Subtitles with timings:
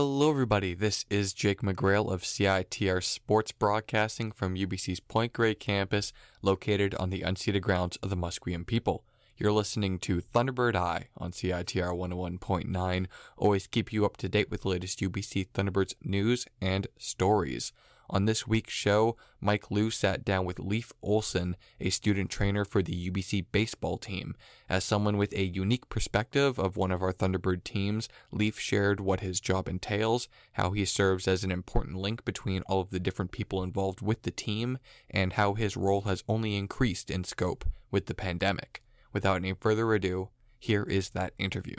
[0.00, 0.74] Hello, everybody.
[0.74, 7.10] This is Jake McGrail of CITR Sports Broadcasting from UBC's Point Grey campus, located on
[7.10, 9.02] the unceded grounds of the Musqueam people.
[9.36, 13.06] You're listening to Thunderbird Eye on CITR 101.9.
[13.36, 17.72] Always keep you up to date with the latest UBC Thunderbirds news and stories.
[18.10, 22.82] On this week's show, Mike Liu sat down with Lief Olsen, a student trainer for
[22.82, 24.34] the UBC baseball team.
[24.66, 29.20] As someone with a unique perspective of one of our Thunderbird teams, Leif shared what
[29.20, 33.30] his job entails, how he serves as an important link between all of the different
[33.30, 34.78] people involved with the team,
[35.10, 38.82] and how his role has only increased in scope with the pandemic.
[39.12, 41.76] Without any further ado, here is that interview.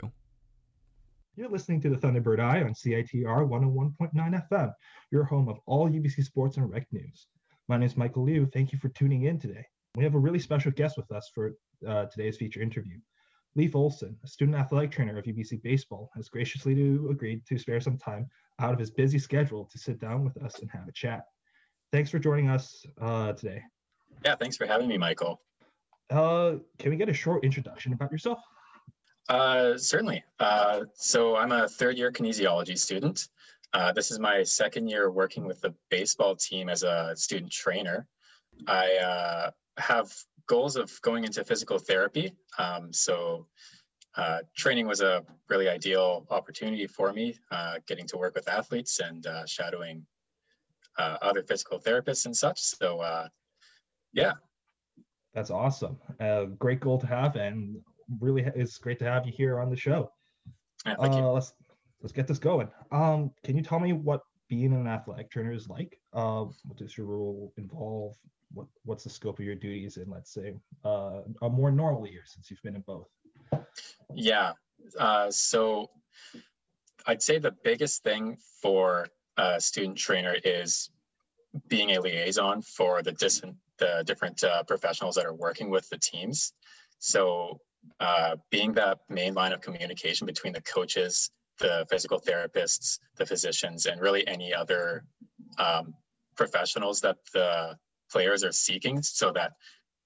[1.40, 4.74] You're listening to the Thunderbird Eye on CITR 101.9 FM,
[5.10, 7.28] your home of all UBC sports and rec news.
[7.66, 8.44] My name is Michael Liu.
[8.44, 9.64] Thank you for tuning in today.
[9.96, 11.52] We have a really special guest with us for
[11.88, 12.98] uh, today's feature interview.
[13.56, 17.80] Lief Olsen, a student athletic trainer of UBC Baseball, has graciously to, agreed to spare
[17.80, 20.92] some time out of his busy schedule to sit down with us and have a
[20.92, 21.24] chat.
[21.90, 23.62] Thanks for joining us uh, today.
[24.26, 25.40] Yeah, thanks for having me, Michael.
[26.10, 28.40] Uh, can we get a short introduction about yourself?
[29.30, 30.24] Uh, certainly.
[30.40, 33.28] Uh, so I'm a third year kinesiology student.
[33.72, 38.08] Uh, this is my second year working with the baseball team as a student trainer.
[38.66, 40.12] I uh, have
[40.48, 42.32] goals of going into physical therapy.
[42.58, 43.46] Um, so
[44.16, 47.38] uh, training was a really ideal opportunity for me,
[47.86, 50.04] getting to work with athletes and shadowing
[50.98, 52.60] other physical therapists and such.
[52.60, 53.28] So
[54.12, 54.32] yeah,
[55.32, 55.96] that's awesome.
[56.58, 57.76] Great goal to have, and
[58.18, 60.10] really it's great to have you here on the show.
[60.86, 61.32] Yeah, uh.
[61.32, 61.52] Let's
[62.02, 62.68] let's get this going.
[62.90, 66.00] Um, can you tell me what being an athletic trainer is like?
[66.12, 68.16] Uh, what does your role involve?
[68.52, 70.54] What what's the scope of your duties in let's say
[70.84, 73.08] uh, a more normal year since you've been in both?
[74.14, 74.52] Yeah.
[74.98, 75.90] Uh, so
[77.06, 80.90] I'd say the biggest thing for a student trainer is
[81.68, 85.98] being a liaison for the distant the different uh, professionals that are working with the
[85.98, 86.52] teams.
[86.98, 87.58] So,
[87.98, 93.86] uh, being that main line of communication between the coaches, the physical therapists, the physicians,
[93.86, 95.04] and really any other
[95.58, 95.94] um,
[96.36, 97.76] professionals that the
[98.10, 99.52] players are seeking, so that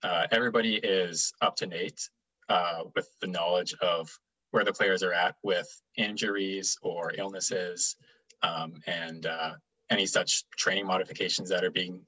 [0.02, 2.08] uh, everybody is up to date
[2.48, 4.10] uh, with the knowledge of
[4.50, 7.96] where the players are at with injuries or illnesses
[8.42, 9.52] um, and uh,
[9.90, 12.00] any such training modifications that are being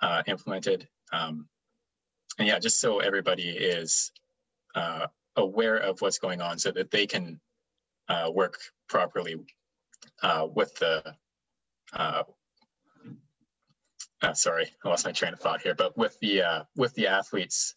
[0.00, 0.88] uh, implemented.
[1.12, 1.46] Um,
[2.38, 4.12] and yeah, just so everybody is
[4.76, 5.06] uh,
[5.36, 7.40] aware of what's going on so that they can
[8.08, 9.36] uh, work properly
[10.22, 11.02] uh, with the,
[11.92, 12.22] uh,
[14.22, 17.08] uh, sorry, I lost my train of thought here, but with the, uh, with the
[17.08, 17.74] athletes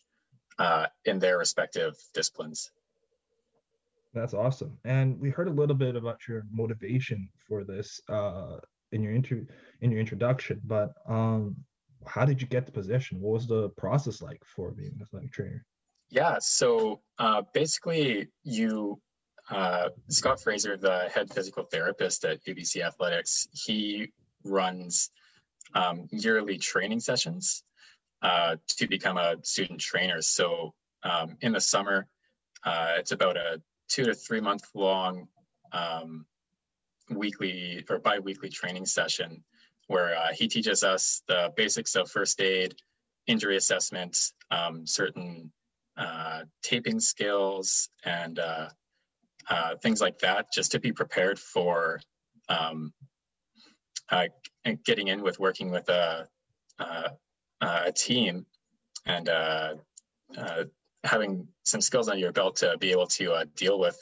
[1.06, 2.70] in their respective disciplines.
[4.14, 4.78] That's awesome.
[4.86, 8.00] And we heard a little bit about your motivation for this
[8.92, 9.46] in your inter-
[9.82, 11.56] in your introduction, but um,
[12.08, 13.22] how did you get the position?
[13.22, 15.64] What was the process like for being an athletic trainer?
[16.10, 19.00] Yeah, so uh, basically, you
[19.50, 24.12] uh, Scott Fraser, the head physical therapist at UBC Athletics, he
[24.44, 25.10] runs
[25.74, 27.64] um, yearly training sessions
[28.22, 30.22] uh, to become a student trainer.
[30.22, 32.08] So um, in the summer,
[32.66, 35.28] uh, it's about a two to three month long
[35.72, 36.26] um,
[37.10, 39.44] weekly or bi-weekly training session
[39.88, 42.76] where uh, he teaches us the basics of first aid,
[43.26, 44.16] injury assessment,
[44.52, 45.52] um, certain
[46.00, 48.70] uh, taping skills, and uh,
[49.50, 52.00] uh things like that, just to be prepared for
[52.48, 52.94] um,
[54.10, 54.28] uh,
[54.86, 56.26] getting in with working with a,
[56.80, 57.10] uh,
[57.62, 58.46] a team
[59.06, 59.30] and
[61.04, 64.02] having some skills on your belt to be able to deal with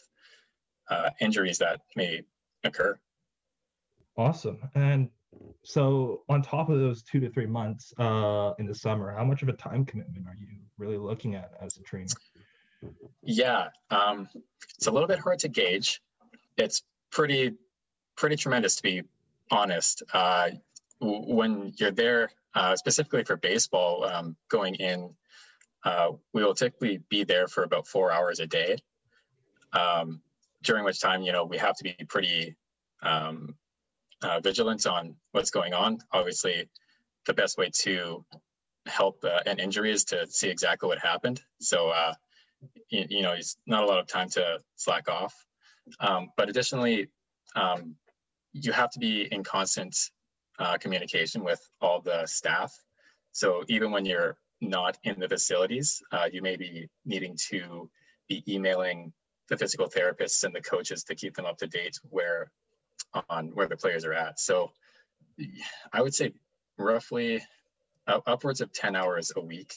[1.19, 2.21] injuries that may
[2.63, 2.97] occur.
[4.15, 4.59] Awesome.
[4.75, 5.09] And
[5.63, 9.43] so on top of those two to three months uh, in the summer, how much
[9.43, 10.47] of a time commitment are you
[10.77, 12.07] really looking at as a trainer?
[13.23, 14.29] Yeah, um,
[14.75, 16.01] it's a little bit hard to gauge.
[16.57, 17.55] It's pretty,
[18.15, 19.03] pretty tremendous to be
[19.51, 20.03] honest.
[20.13, 20.51] Uh,
[20.99, 25.13] when you're there, uh, specifically for baseball, um, going in,
[25.83, 28.77] uh, we will typically be there for about four hours a day.
[29.73, 30.21] Um,
[30.63, 32.55] during which time, you know, we have to be pretty
[33.03, 33.55] um,
[34.21, 35.99] uh, vigilance on what's going on.
[36.11, 36.69] Obviously,
[37.25, 38.25] the best way to
[38.85, 41.41] help uh, an injury is to see exactly what happened.
[41.59, 42.13] So, uh,
[42.89, 45.33] you, you, know, it's not a lot of time to slack off.
[45.99, 47.07] Um, but additionally,
[47.55, 47.95] um,
[48.53, 49.95] you have to be in constant
[50.59, 52.73] uh, communication with all the staff.
[53.31, 57.89] So even when you're not in the facilities, uh, you may be needing to
[58.27, 59.13] be emailing
[59.49, 62.51] the physical therapists and the coaches to keep them up to date where
[63.29, 64.39] on where the players are at.
[64.39, 64.71] So
[65.93, 66.33] I would say
[66.77, 67.41] roughly
[68.07, 69.73] uh, upwards of 10 hours a week.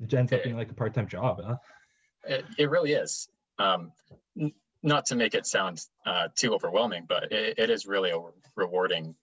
[0.00, 1.56] It ends up being like a part-time job, huh?
[2.24, 3.28] It, it really is.
[3.58, 3.92] Um,
[4.38, 4.52] n-
[4.82, 8.18] not to make it sound uh, too overwhelming, but it, it is really a
[8.56, 9.14] rewarding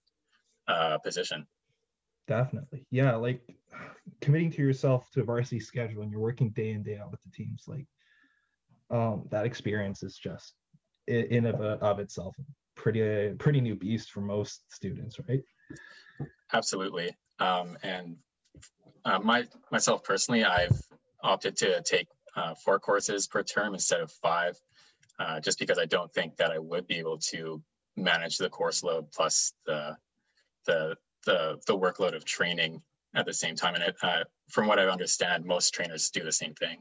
[0.67, 1.45] uh, position.
[2.27, 2.85] Definitely.
[2.89, 3.15] Yeah.
[3.15, 3.41] Like
[4.21, 7.21] committing to yourself to a varsity schedule and you're working day in, day out with
[7.23, 7.85] the teams, like
[8.89, 10.53] um, that experience is just
[11.07, 12.35] in of, of itself
[12.83, 15.41] pretty pretty new beast for most students right?
[16.51, 17.15] Absolutely.
[17.39, 18.17] Um, and
[19.05, 20.77] uh, my myself personally i've
[21.23, 24.57] opted to take uh, four courses per term instead of five
[25.19, 27.61] uh, just because i don't think that i would be able to
[27.95, 29.95] manage the course load plus the
[30.65, 30.95] the
[31.25, 32.81] the, the workload of training
[33.15, 33.75] at the same time.
[33.75, 36.79] And it, uh, from what i understand most trainers do the same thing.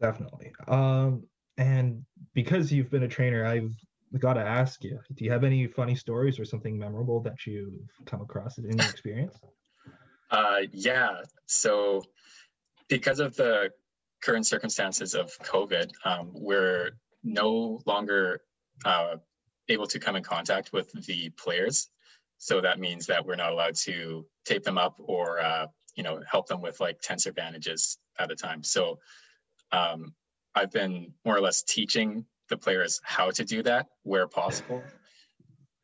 [0.00, 0.52] Definitely.
[0.66, 1.22] Um
[1.58, 2.04] and
[2.34, 3.70] because you've been a trainer, I've
[4.20, 7.88] got to ask you: Do you have any funny stories or something memorable that you've
[8.06, 9.38] come across in your experience?
[10.30, 11.20] Uh, yeah.
[11.46, 12.02] So,
[12.88, 13.70] because of the
[14.22, 16.92] current circumstances of COVID, um, we're
[17.22, 18.40] no longer
[18.84, 19.16] uh,
[19.68, 21.90] able to come in contact with the players.
[22.38, 26.20] So that means that we're not allowed to tape them up or uh, you know
[26.28, 28.62] help them with like tensor bandages at a time.
[28.62, 28.98] So
[29.70, 30.14] um,
[30.54, 34.82] I've been more or less teaching the players how to do that where possible.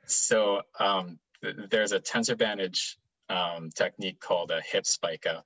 [0.06, 5.44] So um, th- there's a tensor bandage um, technique called a hip spica.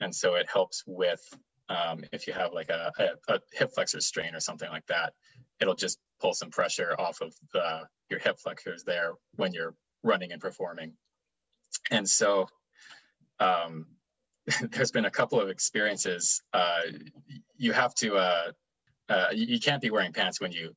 [0.00, 1.22] And so it helps with
[1.68, 5.14] um, if you have like a, a, a, hip flexor strain or something like that,
[5.60, 10.32] it'll just pull some pressure off of the, your hip flexors there when you're running
[10.32, 10.92] and performing.
[11.90, 12.46] And so
[13.40, 13.86] um,
[14.70, 16.42] there's been a couple of experiences.
[16.52, 16.82] Uh,
[17.56, 18.52] you have to uh,
[19.12, 20.74] uh, you, you, can't be wearing pants when you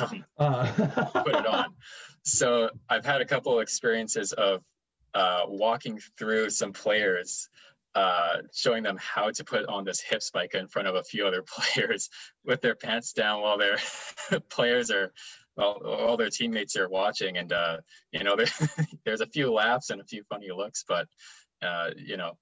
[0.00, 0.66] um, uh.
[1.24, 1.74] put it on.
[2.24, 4.62] So I've had a couple of experiences of
[5.14, 7.48] uh, walking through some players,
[7.94, 11.26] uh, showing them how to put on this hip spica in front of a few
[11.26, 12.08] other players
[12.44, 13.78] with their pants down while their
[14.50, 15.12] players are,
[15.56, 17.36] well, all their teammates are watching.
[17.36, 17.78] And, uh,
[18.12, 18.46] you know, there,
[19.04, 21.06] there's a few laughs and a few funny looks, but,
[21.62, 22.38] uh, you know,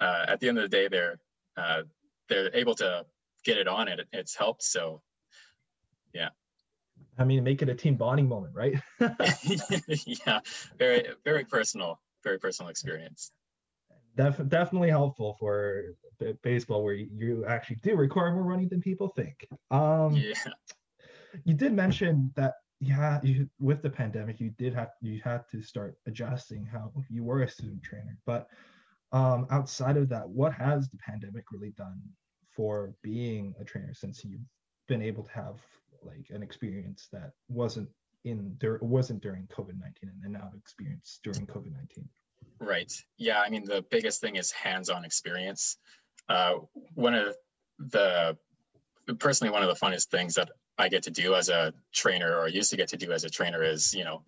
[0.00, 1.18] uh, at the end of the day, they're,
[1.56, 1.82] uh,
[2.28, 3.04] they're able to
[3.46, 4.62] get it on it, it's helped.
[4.62, 5.00] So
[6.12, 6.30] yeah.
[7.18, 8.74] I mean, make it a team bonding moment, right?
[10.06, 10.40] yeah,
[10.78, 13.32] very, very personal, very personal experience.
[14.16, 19.08] Def- definitely helpful for b- baseball, where you actually do require more running than people
[19.08, 19.46] think.
[19.70, 20.34] Um, yeah.
[21.44, 25.62] You did mention that, yeah, you, with the pandemic, you did have you had to
[25.62, 28.16] start adjusting how you were a student trainer.
[28.26, 28.46] But
[29.12, 32.00] um, outside of that, what has the pandemic really done
[32.56, 34.40] for being a trainer since you've
[34.88, 35.60] been able to have
[36.02, 37.88] like an experience that wasn't
[38.24, 42.04] in there wasn't during covid-19 and then now experience during covid-19
[42.60, 42.92] right.
[43.18, 45.76] Yeah i mean the biggest thing is hands-on experience.
[46.28, 46.54] Uh,
[46.94, 47.36] one of
[47.78, 48.36] the
[49.18, 52.48] personally one of the funnest things that i get to do as a trainer or
[52.48, 54.24] used to get to do as a trainer is you know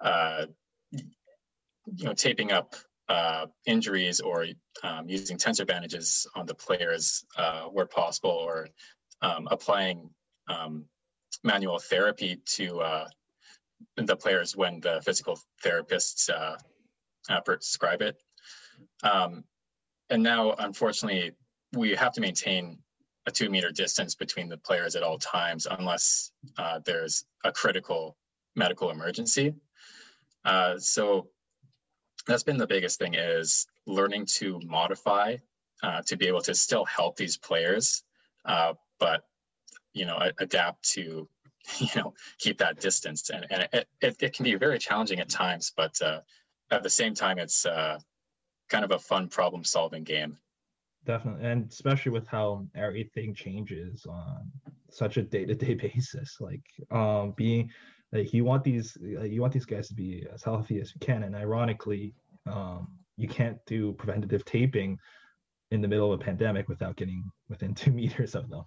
[0.00, 0.46] uh,
[0.92, 2.76] you know taping up
[3.10, 4.46] uh, injuries or
[4.84, 8.68] um, using tensor bandages on the players uh, where possible or
[9.20, 10.08] um, applying
[10.48, 10.84] um,
[11.42, 13.08] manual therapy to uh,
[13.96, 16.56] the players when the physical therapists uh,
[17.28, 18.16] uh, prescribe it.
[19.02, 19.42] Um,
[20.08, 21.32] and now, unfortunately,
[21.72, 22.78] we have to maintain
[23.26, 28.16] a two meter distance between the players at all times unless uh, there's a critical
[28.54, 29.52] medical emergency.
[30.78, 31.28] so
[32.26, 35.36] that's been the biggest thing is learning to modify
[35.82, 38.02] uh, to be able to still help these players,
[38.44, 39.24] uh, but
[39.92, 41.28] you know adapt to
[41.78, 43.30] you know keep that distance.
[43.30, 46.20] And, and it, it, it can be very challenging at times but uh,
[46.70, 47.98] at the same time it's uh,
[48.68, 50.38] kind of a fun problem solving game.
[51.06, 51.46] Definitely.
[51.46, 54.50] And especially with how everything changes on
[54.90, 57.70] such a day-to-day basis like um being
[58.12, 61.22] like you want these you want these guys to be as healthy as you can.
[61.22, 62.14] And ironically
[62.46, 64.98] um, you can't do preventative taping
[65.70, 68.64] in the middle of a pandemic without getting within two meters of them.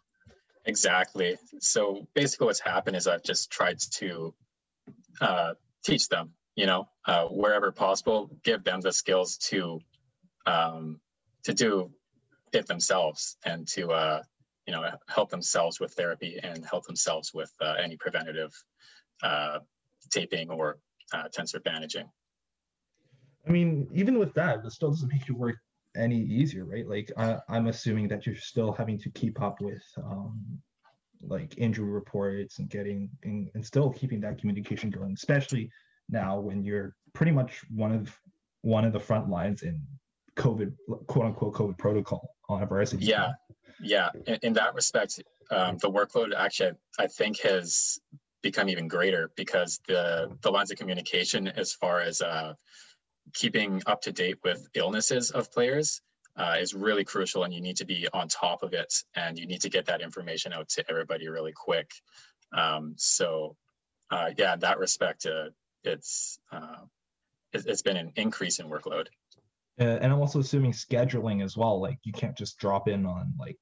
[0.66, 1.38] Exactly.
[1.60, 4.34] So basically what's happened is i've just tried to
[5.22, 9.80] uh, teach them you know uh, wherever possible give them the skills to
[10.46, 11.00] um,
[11.44, 11.92] to do
[12.54, 14.22] it themselves and to uh,
[14.68, 18.52] you know help themselves with therapy and help themselves with uh, any preventative
[19.24, 19.60] uh,
[20.12, 20.78] taping or
[21.14, 22.10] uh, tensor bandaging.
[23.48, 25.58] I mean, even with that, it still doesn't make your work
[25.96, 26.88] any easier, right?
[26.88, 30.42] Like I, am assuming that you're still having to keep up with um,
[31.22, 35.70] like injury reports and getting and, and still keeping that communication going, especially
[36.10, 38.18] now when you're pretty much one of
[38.62, 39.82] one of the front lines in
[40.36, 40.74] COVID
[41.08, 43.06] quote unquote COVID protocol on a varsity.
[43.06, 43.32] Yeah,
[43.82, 44.10] yeah.
[44.26, 48.00] In, in that respect, um, the workload actually I think has
[48.44, 52.54] become even greater because the the lines of communication as far as uh,
[53.34, 56.02] keeping up to date with illnesses of players
[56.36, 59.48] uh, is really crucial and you need to be on top of it and you
[59.48, 61.90] need to get that information out to everybody really quick.
[62.56, 63.56] Um, so
[64.12, 65.50] uh, yeah in that respect uh,
[65.84, 66.84] it's uh,
[67.54, 69.08] it, has been an increase in workload.
[69.80, 73.34] Uh, and i'm also assuming scheduling as well like you can't just drop in on
[73.40, 73.58] like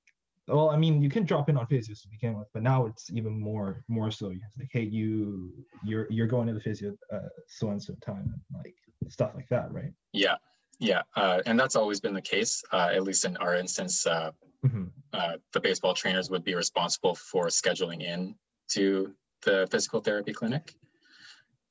[0.47, 3.11] well i mean you can drop in on physios to begin with but now it's
[3.11, 5.51] even more more so it's like hey you
[5.83, 8.75] you're you're going to the physio uh, so and so time and like
[9.09, 10.35] stuff like that right yeah
[10.81, 12.63] yeah, uh, and that's always been the case.
[12.73, 14.31] Uh, at least in our instance, uh,
[14.65, 14.85] mm-hmm.
[15.13, 18.33] Uh, the baseball trainers would be responsible for scheduling in
[18.69, 20.73] to the physical therapy clinic.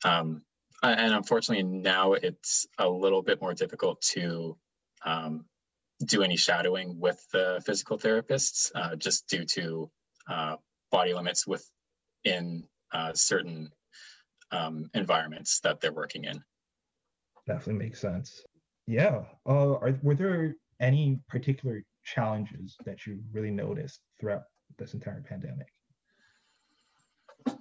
[0.04, 0.42] Um,
[0.82, 4.56] and unfortunately, now it's a little bit more difficult to
[5.04, 5.46] um,
[6.06, 9.90] do any shadowing with the physical therapists, uh, just due to
[10.28, 10.56] uh,
[10.90, 12.64] body limits within
[13.14, 13.70] certain
[14.52, 16.42] um, environments that they're working in.
[17.46, 18.42] Definitely makes sense.
[18.86, 19.22] Yeah.
[19.46, 24.42] Uh, are, were there any particular challenges that you really noticed throughout
[24.78, 25.68] this entire pandemic?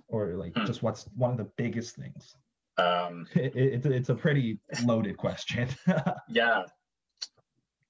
[0.07, 0.65] Or like hmm.
[0.65, 2.35] just what's one of the biggest things?
[2.77, 5.69] Um, it, it, it's a pretty loaded question.
[6.29, 6.63] yeah.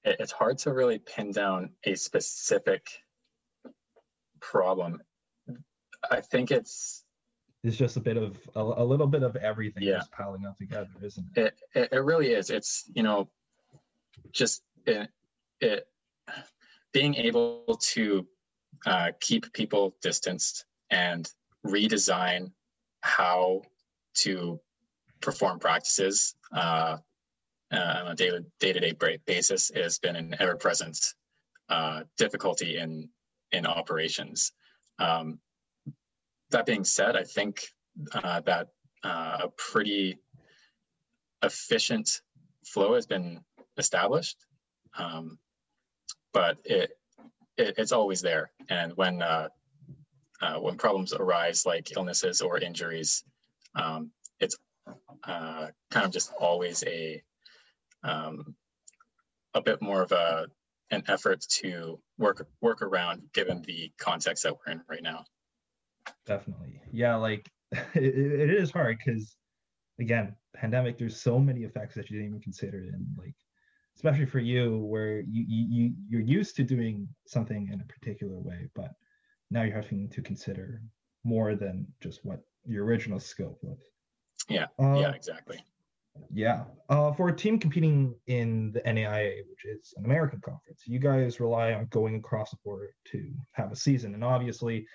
[0.04, 2.86] It, it's hard to really pin down a specific
[4.40, 5.00] problem.
[6.10, 7.04] I think it's
[7.62, 9.98] it's just a bit of a, a little bit of everything yeah.
[9.98, 11.54] just piling up together, isn't it?
[11.74, 12.48] It, it, really is.
[12.48, 13.28] It's you know,
[14.32, 15.10] just it,
[15.60, 15.86] it
[16.92, 18.26] being able to
[18.86, 21.30] uh, keep people distanced and
[21.66, 22.50] redesign
[23.02, 23.62] how
[24.14, 24.58] to
[25.20, 26.96] perform practices uh,
[27.72, 28.94] uh, on a daily day-to-day
[29.26, 30.98] basis has been an ever-present
[31.68, 33.08] uh, difficulty in
[33.52, 34.52] in operations.
[34.98, 35.38] Um,
[36.50, 37.68] that being said, I think
[38.12, 38.68] uh, that
[39.04, 40.18] uh, a pretty
[41.42, 42.22] efficient
[42.64, 43.40] flow has been
[43.76, 44.36] established,
[44.98, 45.38] um,
[46.32, 46.90] but it,
[47.56, 48.50] it, it's always there.
[48.68, 49.48] And when uh,
[50.42, 53.24] uh when problems arise, like illnesses or injuries,
[53.74, 54.10] um,
[54.40, 54.56] it's
[55.24, 57.22] kind of just always a
[58.02, 58.54] um,
[59.54, 60.46] a bit more of a
[60.90, 65.24] an effort to work work around given the context that we're in right now.
[66.26, 66.80] Definitely.
[66.92, 69.36] Yeah like it, it is hard because
[70.00, 73.34] again pandemic there's so many effects that you didn't even consider and like
[73.94, 78.68] especially for you where you, you you're used to doing something in a particular way
[78.74, 78.90] but
[79.50, 80.82] now you're having to consider
[81.24, 83.78] more than just what your original scope was.
[84.48, 84.66] Yeah.
[84.80, 85.62] Uh, yeah exactly
[86.32, 90.98] yeah uh, for a team competing in the naia which is an american conference you
[90.98, 94.86] guys rely on going across the border to have a season and obviously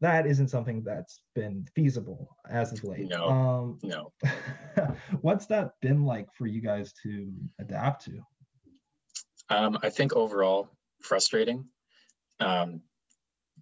[0.00, 3.08] that isn't something that's been feasible as of late.
[3.08, 4.12] No, um, no.
[5.22, 8.20] what's that been like for you guys to adapt to?
[9.48, 10.68] Um, I think overall
[11.00, 11.64] frustrating,
[12.40, 12.82] um,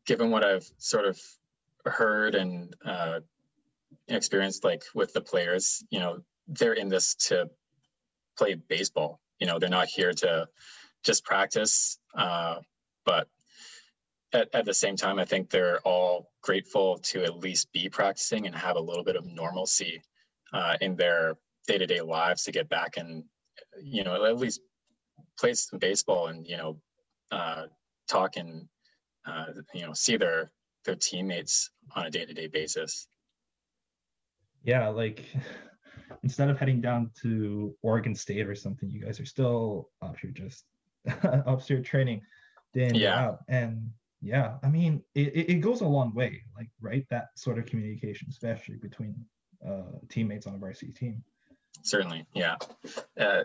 [0.07, 1.21] given what I've sort of
[1.85, 3.21] heard and uh,
[4.09, 5.85] experienced, like with the players.
[5.91, 7.49] You know, they're in this to
[8.37, 9.21] play baseball.
[9.41, 10.49] You know, they're not here to
[11.05, 12.57] just practice, uh,
[13.05, 13.29] but
[14.33, 18.47] at, at the same time, I think they're all grateful to at least be practicing
[18.47, 20.03] and have a little bit of normalcy
[20.53, 21.37] uh, in their
[21.67, 23.25] day-to-day lives to get back and
[23.83, 24.61] you know at least
[25.39, 26.77] play some baseball and you know
[27.33, 27.65] uh,
[28.09, 28.69] talk and
[29.27, 30.51] uh, you know see their
[30.85, 33.09] their teammates on a day-to-day basis.
[34.65, 35.25] Yeah, like
[36.23, 40.31] instead of heading down to Oregon State or something, you guys are still up here
[40.31, 40.65] just
[41.25, 42.23] up here training
[42.73, 43.27] day in yeah.
[43.27, 43.39] out.
[43.49, 43.91] And
[44.25, 48.27] yeah i mean it, it goes a long way like right that sort of communication
[48.31, 49.15] especially between
[49.67, 51.23] uh, teammates on a varsity team
[51.83, 52.57] certainly yeah
[53.21, 53.45] uh,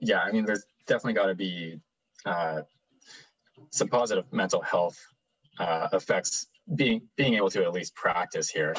[0.00, 1.78] yeah i mean there's definitely got to be
[2.24, 2.62] uh,
[3.70, 4.98] some positive mental health
[5.58, 8.74] uh, effects being being able to at least practice here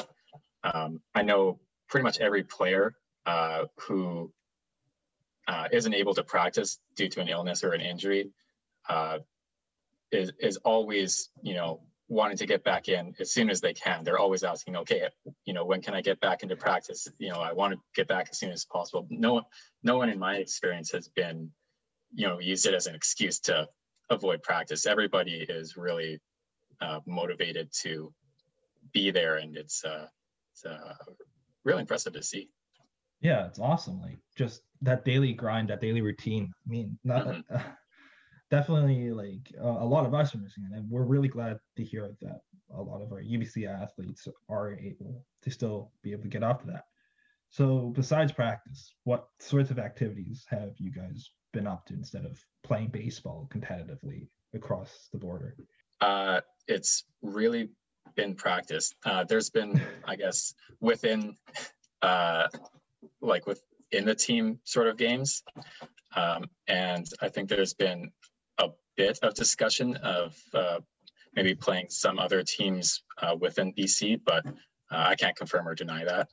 [0.64, 2.92] um, i know pretty much every player
[3.26, 4.32] uh, who
[5.48, 8.30] uh, not able to practice due to an illness or an injury
[10.12, 14.04] is is always you know wanting to get back in as soon as they can.
[14.04, 15.08] They're always asking, okay,
[15.44, 17.08] you know, when can I get back into practice?
[17.18, 19.06] You know, I want to get back as soon as possible.
[19.10, 19.42] No,
[19.82, 21.50] no one in my experience has been,
[22.14, 23.68] you know, used it as an excuse to
[24.08, 24.86] avoid practice.
[24.86, 26.20] Everybody is really
[26.80, 28.12] uh, motivated to
[28.92, 30.06] be there, and it's uh,
[30.52, 30.94] it's uh,
[31.64, 32.50] really impressive to see.
[33.20, 34.00] Yeah, it's awesome.
[34.00, 36.52] Like just that daily grind, that daily routine.
[36.66, 37.56] I mean, not mm-hmm.
[37.56, 37.60] uh,
[38.50, 41.84] definitely like uh, a lot of us are missing it, and we're really glad to
[41.84, 42.40] hear that
[42.74, 46.60] a lot of our UBC athletes are able to still be able to get up
[46.62, 46.84] to that.
[47.50, 52.38] So, besides practice, what sorts of activities have you guys been up to instead of
[52.64, 55.56] playing baseball competitively across the border?
[56.00, 57.70] Uh, it's really
[58.14, 58.92] been practice.
[59.04, 61.36] Uh, there's been, I guess, within,
[62.02, 62.48] uh,
[63.20, 65.42] like within the team sort of games,
[66.14, 68.10] um, and I think there's been
[68.58, 70.80] a bit of discussion of uh,
[71.34, 74.50] maybe playing some other teams uh, within BC, but uh,
[74.90, 76.28] I can't confirm or deny that.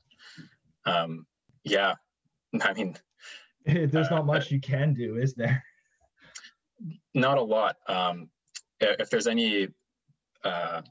[0.85, 1.25] Um,
[1.63, 1.95] yeah,
[2.61, 2.95] I mean,
[3.65, 5.63] there's not uh, much you can do, is there?
[7.13, 7.77] Not a lot.
[7.87, 8.29] Um,
[8.79, 9.69] if there's any,
[10.43, 10.81] uh,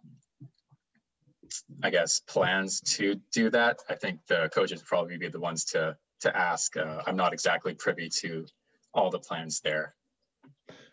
[1.82, 5.64] I guess, plans to do that, I think the coaches would probably be the ones
[5.66, 6.76] to to ask.
[6.76, 8.46] Uh, I'm not exactly privy to
[8.94, 9.94] all the plans there.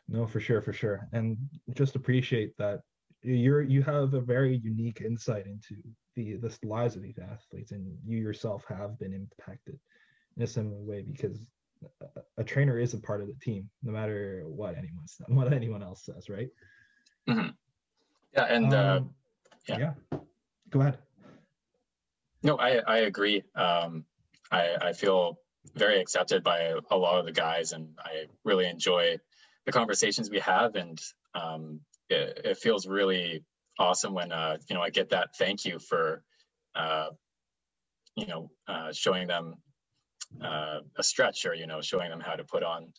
[0.08, 1.38] No, for sure, for sure, and
[1.74, 2.82] just appreciate that
[3.22, 5.76] you're you have a very unique insight into
[6.16, 9.80] the the lives of these athletes, and you yourself have been impacted
[10.38, 11.46] in a similar way because
[12.02, 15.84] a, a trainer is a part of the team, no matter what anyone what anyone
[15.84, 16.50] else says, right?
[17.30, 17.50] Mm-hmm.
[18.34, 19.10] Yeah, and uh, um,
[19.52, 19.78] uh, yeah.
[19.78, 20.09] yeah.
[20.70, 20.98] Go ahead.
[22.44, 23.44] No, I I agree.
[23.56, 24.06] Um,
[24.52, 25.40] I I feel
[25.76, 29.18] very accepted by a lot of the guys, and I really enjoy
[29.66, 31.00] the conversations we have, and
[31.36, 33.44] um, it, it feels really
[33.78, 36.24] awesome when uh, you know I get that thank you for
[36.76, 37.10] uh,
[38.16, 39.56] you know uh, showing them
[40.42, 42.92] uh, a stretch or you know showing them how to put on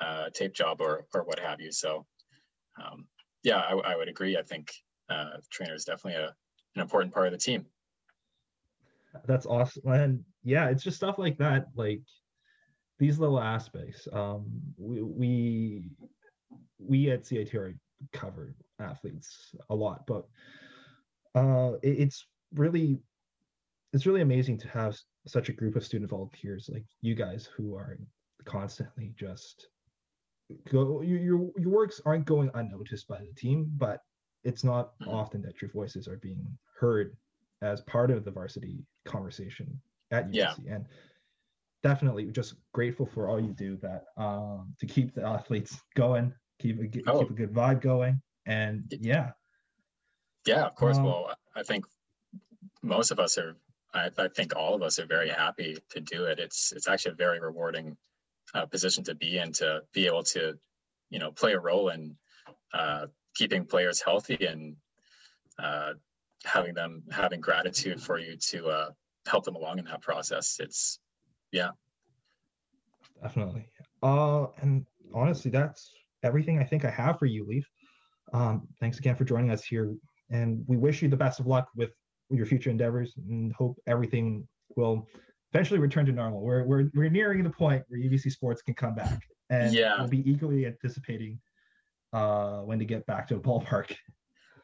[0.00, 1.72] uh, a tape job or or what have you.
[1.72, 2.06] So
[2.82, 3.06] um,
[3.42, 4.36] yeah, I, I, would agree.
[4.36, 4.72] I think
[5.08, 6.34] uh, trainer is definitely a,
[6.74, 7.66] an important part of the team.
[9.26, 12.02] That's awesome, and yeah, it's just stuff like that, like
[12.98, 14.06] these little aspects.
[14.12, 14.46] Um,
[14.78, 15.90] we we
[16.78, 17.74] we at CITR
[18.12, 20.26] cover athletes a lot, but
[21.34, 22.98] uh, it, it's really
[23.92, 27.74] it's really amazing to have such a group of student volunteers like you guys who
[27.74, 27.98] are
[28.44, 29.68] constantly just
[30.70, 34.00] go your your, your works aren't going unnoticed by the team, but
[34.44, 35.10] it's not mm-hmm.
[35.10, 36.46] often that your voices are being
[36.78, 37.16] heard
[37.62, 40.34] as part of the varsity conversation at UBC.
[40.34, 40.54] Yeah.
[40.68, 40.86] And
[41.82, 46.78] definitely just grateful for all you do that um, to keep the athletes going keep
[46.78, 47.20] a, oh.
[47.20, 49.30] keep a good vibe going, and yeah.
[50.46, 50.98] Yeah, of course.
[50.98, 51.84] Um, well, I think
[52.82, 53.56] most of us are.
[53.92, 56.38] I, I, think all of us are very happy to do it.
[56.38, 57.96] It's it's actually a very rewarding
[58.54, 60.56] uh, position to be in to be able to,
[61.10, 62.16] you know, play a role in
[62.72, 64.76] uh, keeping players healthy and
[65.58, 65.92] uh,
[66.44, 68.90] having them having gratitude for you to uh,
[69.26, 70.58] help them along in that process.
[70.60, 70.98] It's
[71.52, 71.70] yeah,
[73.22, 73.66] definitely.
[74.02, 77.68] Uh, and honestly, that's everything I think I have for you, Lief.
[78.32, 79.94] Um, thanks again for joining us here,
[80.30, 81.90] and we wish you the best of luck with
[82.30, 85.06] your future endeavors, and hope everything will
[85.52, 86.40] eventually return to normal.
[86.40, 89.98] We're we're we're nearing the point where UBC sports can come back, and yeah.
[89.98, 91.38] we'll be eagerly anticipating
[92.12, 93.94] uh, when to get back to a ballpark.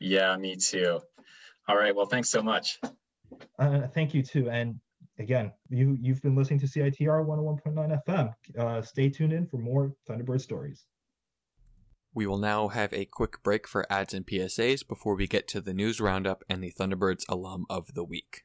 [0.01, 1.01] Yeah, me too.
[1.69, 1.95] All right.
[1.95, 2.79] Well, thanks so much.
[3.59, 4.51] Uh, thank you too.
[4.51, 4.79] And
[5.19, 8.35] again, you you've been listening to CITR 101.9 FM.
[8.59, 10.85] Uh, stay tuned in for more Thunderbird stories.
[12.15, 15.61] We will now have a quick break for ads and PSAs before we get to
[15.61, 18.45] the news roundup and the Thunderbirds alum of the week.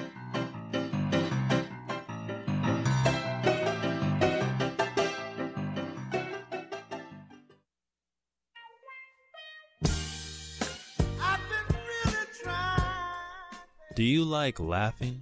[14.01, 15.21] Do you like laughing,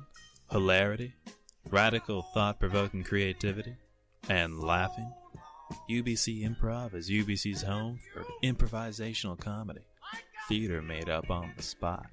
[0.49, 1.13] hilarity,
[1.69, 3.75] radical thought provoking creativity,
[4.29, 5.11] and laughing?
[5.89, 9.81] UBC Improv is UBC's home for improvisational comedy,
[10.47, 12.07] theater made up on the spot.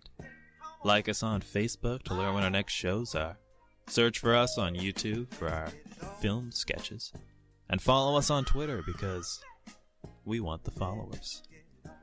[0.83, 3.38] Like us on Facebook to learn when our next shows are.
[3.87, 5.68] Search for us on YouTube for our
[6.20, 7.12] film sketches.
[7.70, 9.40] And follow us on Twitter because
[10.24, 11.44] we want the followers.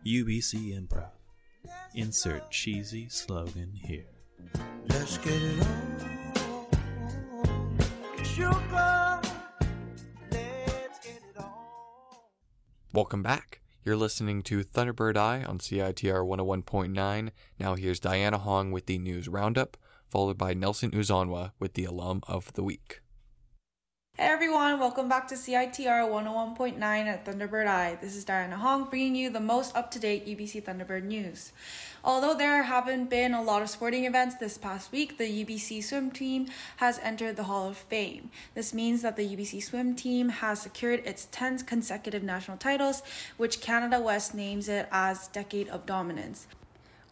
[0.08, 1.12] UBC Improv.
[1.94, 4.13] Insert cheesy slogan here.
[4.88, 5.78] Let's get it on.
[8.24, 9.22] Sugar,
[10.32, 11.52] let's get it on.
[12.94, 13.62] Welcome back.
[13.86, 17.30] You're listening to Thunderbird Eye on CITR 101.9.
[17.60, 19.78] Now here's Diana Hong with the news roundup,
[20.10, 23.03] followed by Nelson Uzanwa with the alum of the week.
[24.16, 27.98] Hey everyone, welcome back to CITR 101.9 at Thunderbird Eye.
[28.00, 31.52] This is Diana Hong bringing you the most up to date UBC Thunderbird news.
[32.04, 36.12] Although there haven't been a lot of sporting events this past week, the UBC swim
[36.12, 36.46] team
[36.78, 38.30] has entered the Hall of Fame.
[38.54, 43.02] This means that the UBC swim team has secured its 10th consecutive national titles,
[43.38, 46.46] which Canada West names it as Decade of Dominance.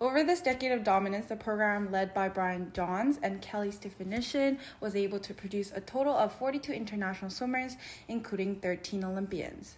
[0.02, 4.96] Over this decade of dominance, the program led by Brian Johns and Kelly Stefanyshyn was
[4.96, 9.76] able to produce a total of 42 international swimmers, including 13 Olympians.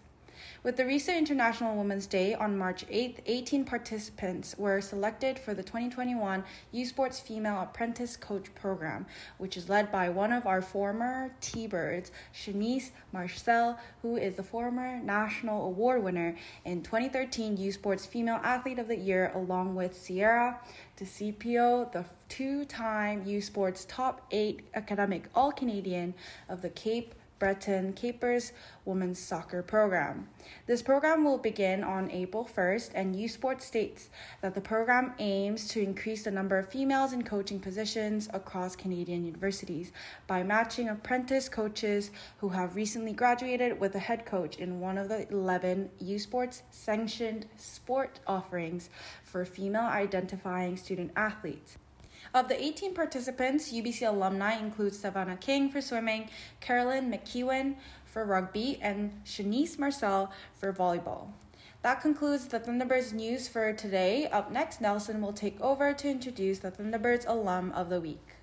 [0.64, 5.64] With the recent International Women's Day on March 8th, 18 participants were selected for the
[5.64, 9.06] 2021 U Sports Female Apprentice Coach Program,
[9.38, 14.44] which is led by one of our former T Birds, Shanice Marcelle, who is the
[14.44, 19.98] former national award winner in 2013 U Sports Female Athlete of the Year, along with
[19.98, 20.60] Sierra
[20.98, 26.14] DeCipio, the two time U Sports Top 8 Academic All Canadian
[26.48, 28.54] of the Cape Breton Capers
[28.86, 30.30] Women's Soccer Program.
[30.66, 34.10] This program will begin on April 1st, and U Sports states
[34.42, 39.26] that the program aims to increase the number of females in coaching positions across Canadian
[39.26, 39.92] universities
[40.28, 45.10] by matching apprentice coaches who have recently graduated with a head coach in one of
[45.10, 48.90] the 11 U Sports sanctioned sport offerings
[49.24, 51.78] for female identifying student athletes.
[52.34, 58.80] Of the 18 participants, UBC alumni include Savannah King for swimming, Carolyn McEwen for rugby,
[58.82, 61.30] and Shanice Marcelle for volleyball.
[61.82, 64.28] That concludes the Thunderbirds news for today.
[64.28, 68.36] Up next, Nelson will take over to introduce the Thunderbirds alum of the week.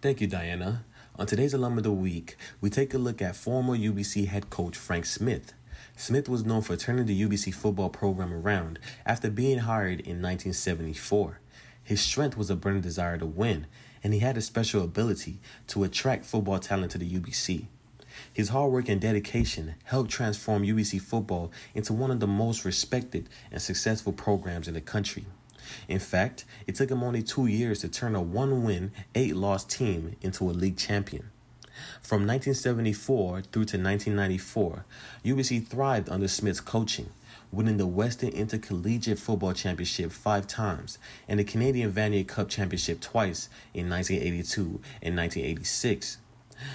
[0.00, 0.84] Thank you, Diana.
[1.16, 4.76] On today's Alum of the Week, we take a look at former UBC head coach
[4.76, 5.54] Frank Smith.
[5.96, 11.40] Smith was known for turning the UBC football program around after being hired in 1974.
[11.84, 13.66] His strength was a burning desire to win,
[14.02, 17.66] and he had a special ability to attract football talent to the UBC.
[18.32, 23.28] His hard work and dedication helped transform UBC football into one of the most respected
[23.50, 25.26] and successful programs in the country.
[25.88, 29.64] In fact, it took him only two years to turn a one win, eight loss
[29.64, 31.30] team into a league champion.
[32.00, 34.84] From 1974 through to 1994,
[35.24, 37.10] UBC thrived under Smith's coaching,
[37.54, 43.48] winning the Western Intercollegiate Football Championship five times and the Canadian Vanier Cup Championship twice
[43.72, 46.18] in 1982 and 1986.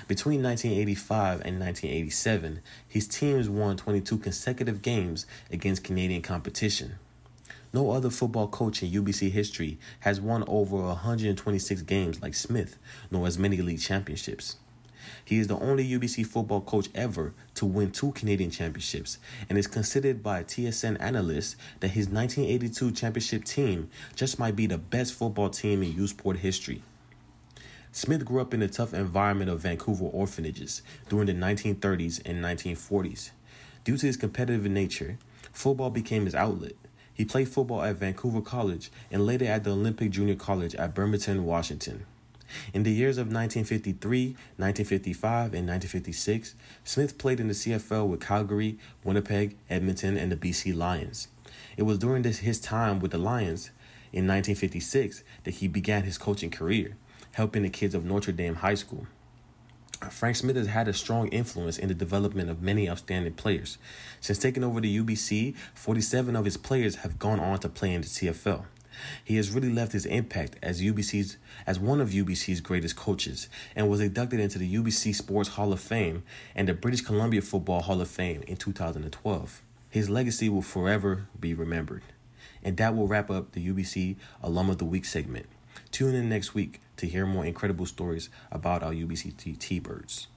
[0.08, 6.96] Between 1985 and 1987, his teams won 22 consecutive games against Canadian competition.
[7.72, 12.78] No other football coach in UBC history has won over 126 games like Smith,
[13.12, 14.58] nor as many league championships.
[15.30, 19.68] He is the only UBC football coach ever to win two Canadian championships and is
[19.68, 25.52] considered by TSN analysts that his 1982 championship team just might be the best football
[25.52, 26.82] team in U Sport history.
[27.92, 33.30] Smith grew up in the tough environment of Vancouver orphanages during the 1930s and 1940s.
[33.84, 35.20] Due to his competitive nature,
[35.54, 36.74] football became his outlet.
[37.14, 41.46] He played football at Vancouver College and later at the Olympic Junior College at Bremerton,
[41.46, 42.08] Washington.
[42.74, 48.78] In the years of 1953, 1955, and 1956, Smith played in the CFL with Calgary,
[49.04, 51.28] Winnipeg, Edmonton, and the BC Lions.
[51.78, 53.72] It was during this, his time with the Lions
[54.12, 56.98] in 1956 that he began his coaching career,
[57.34, 59.08] helping the kids of Notre Dame High School.
[60.10, 63.78] Frank Smith has had a strong influence in the development of many outstanding players.
[64.22, 68.02] Since taking over the UBC, 47 of his players have gone on to play in
[68.02, 68.64] the CFL.
[69.24, 73.90] He has really left his impact as UBC's as one of UBC's greatest coaches and
[73.90, 76.24] was inducted into the UBC Sports Hall of Fame
[76.56, 79.62] and the British Columbia Football Hall of Fame in 2012.
[79.90, 82.04] His legacy will forever be remembered.
[82.64, 85.48] And that will wrap up the UBC Alum of the Week segment.
[85.92, 90.28] Tune in next week to hear more incredible stories about our UBC T Birds.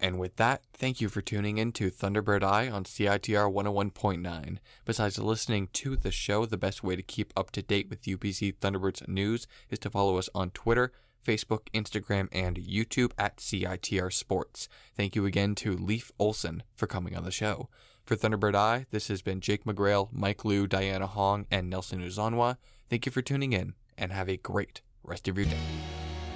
[0.00, 4.58] And with that, thank you for tuning in to Thunderbird Eye on CITR 101.9.
[4.84, 8.56] Besides listening to the show, the best way to keep up to date with UBC
[8.58, 10.92] Thunderbirds news is to follow us on Twitter,
[11.26, 14.68] Facebook, Instagram, and YouTube at CITR Sports.
[14.96, 17.68] Thank you again to Lief Olsen for coming on the show.
[18.04, 22.56] For Thunderbird Eye, this has been Jake McGrail, Mike Liu, Diana Hong, and Nelson Uzanwa.
[22.88, 25.97] Thank you for tuning in, and have a great rest of your day.